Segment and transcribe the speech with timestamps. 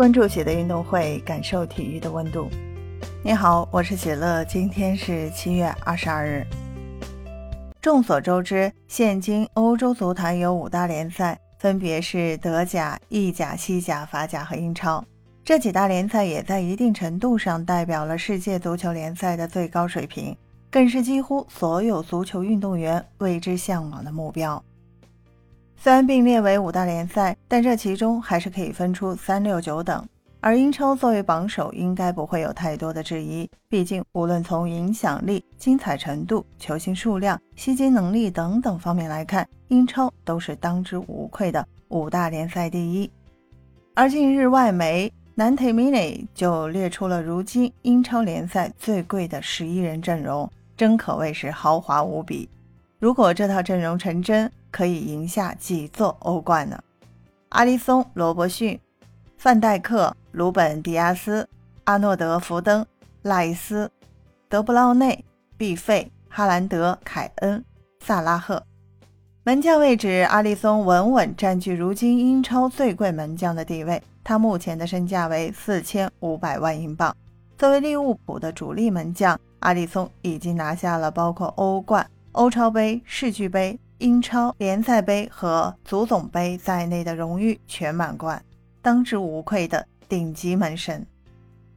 [0.00, 2.48] 关注喜的运动会，感受体育的温度。
[3.22, 6.42] 你好，我是喜乐，今天是七月二十二日。
[7.82, 15.04] 众所周知，现今欧洲足坛有五大联赛，分别是德甲、意甲、西甲、法甲和英超。
[15.44, 20.34] 这几大联赛也在一定程度上代表了世界足球联赛的最高水平，
[20.70, 24.64] 更是几乎所有足球运动员为之向往的目标。
[25.82, 30.06] 虽然并列为五大联赛，但这其中还是可以分出三六九等。
[30.38, 33.48] 而英超作为榜首，应该不会有太多的质疑。
[33.66, 43.10] 毕竟，无论从影响力、精彩程度、球星数量、吸金能力等等方面来看，英超都是当之无愧的五大联赛第一。
[43.94, 52.46] 而近日，外媒南特米内就列出了如今英超联赛最贵的十一人阵容，真可谓是豪华无比。
[52.98, 56.78] 如果这套阵容成真，可以赢下几座欧冠呢？
[57.50, 58.78] 阿里松、罗伯逊、
[59.36, 61.48] 范戴克、鲁本·迪亚斯、
[61.84, 62.86] 阿诺德、福登、
[63.22, 63.90] 赖斯、
[64.48, 65.24] 德布劳内、
[65.56, 67.64] 毕费、哈兰德、凯恩、
[68.00, 68.62] 萨拉赫。
[69.42, 77.16] 门将位置，阿里松稳稳占据如今英超最贵门将的地位，他目前的身价为四千五百万英镑。
[77.58, 83.78] 作为利物浦的主力门将，阿里松已经拿下了包括欧冠、欧超杯、世俱杯。
[84.00, 88.42] 英超联赛杯和足总杯在内的荣誉全满贯，
[88.80, 91.06] 当之无愧的顶级门神。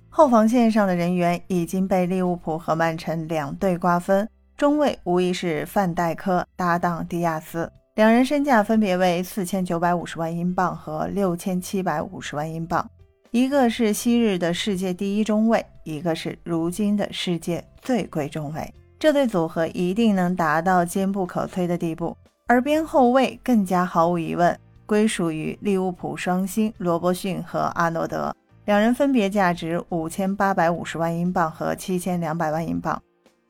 [0.10, 12.90] 后防线上的人员已经被利物浦和曼城两队瓜分，中卫无疑是范戴克搭档迪亚斯，两人身价分别为四千九百五十万英镑和六千七百五十万英镑，
[13.32, 18.74] 一个是昔日的世界第一中卫，一个是如今的世界最贵中卫。
[19.04, 22.16] 这对组合一定能达到坚不可摧的地步，
[22.48, 33.04] 而边后卫更加毫无疑问归属于利物浦双星罗伯逊和阿诺德，两人分别价值五千八百五十万英镑和七千两百万英镑。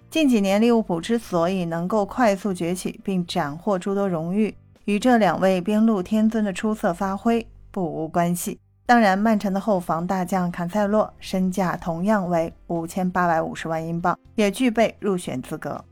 [0.09, 8.57] 近几年利物浦之所以能够快速崛起并斩获诸多荣誉，与这两位边路天尊的出色发挥不无关系。
[8.85, 15.83] 当然，曼城的后防大将坎塞洛身价同样为五千八百五十万英镑，也具备入选资格。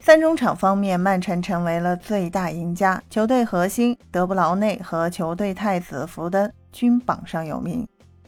[0.00, 7.86] 三中场方面，曼城成为了最大赢家，球队核心德布劳内和球队太子福登均榜上有名。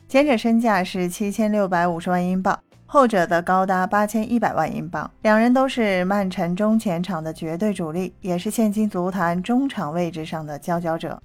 [0.09, 5.11] 前者身价是七千六百五十万英镑，后者则高达八千一百万英镑。
[5.23, 11.23] 两人都是曼城中前场的绝对主力，也是现今足坛中场位置上的佼佼者。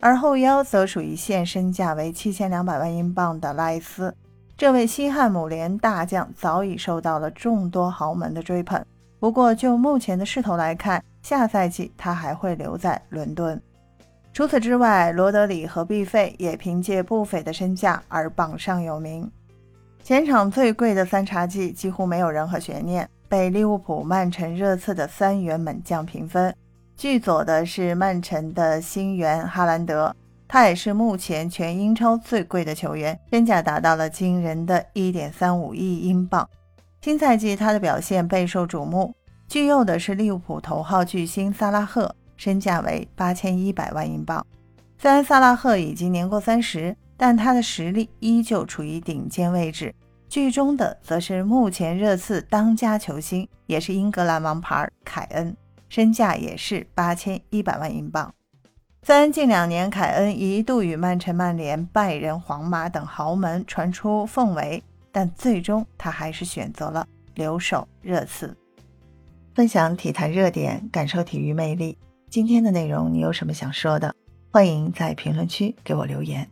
[0.00, 4.14] 而后腰则属于现身价为七千两百万英镑的赖斯，
[4.56, 8.84] 这位西汉姆联大将早已受到了众多豪门的追捧。
[9.18, 13.60] 不过，就目前的势头来看，下赛季他还会留在伦敦。
[14.32, 19.28] 除此之外，罗德里和毕费也凭借不菲的身价而榜上有名。
[20.04, 26.54] 前场最贵的三叉戟几乎没有任何悬念，被利物浦、曼城热刺的三员猛将平分。
[26.98, 30.12] 据左的是曼城的新援哈兰德，
[30.48, 36.46] 他也是目前全英超最贵的球员，身价达到了惊人的1.35亿英镑。
[37.00, 39.14] 新赛季他的表现备受瞩目。
[39.46, 44.44] 据右的是利物浦头号巨星萨拉赫，身价为8100万英镑。
[44.98, 49.94] 虽然萨拉赫已经年过三十，但他的实力依旧处于顶尖位置。
[50.28, 55.56] 剧中的则是目前热刺当家球星，也是英格兰王牌凯恩。
[55.88, 58.34] 身价也是八千一百万英镑。
[59.02, 68.54] 虽然近两年凯恩一度与曼城、曼联、拜仁、皇马等豪门传出凤尾，但最终他还是选择了留守热刺。
[69.54, 71.96] 分享体坛热点，感受体育魅力。
[72.28, 74.14] 今天的内容你有什么想说的？
[74.50, 76.46] 欢迎在评论区给我留言。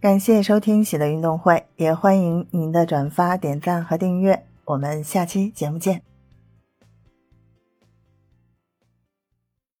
[0.00, 4.44] 感谢收听喜乐运动会，也欢迎您的转发、点赞和订阅。
[4.64, 6.11] 我们下期节目见。